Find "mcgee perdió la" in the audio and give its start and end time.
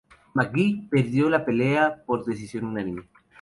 0.33-1.45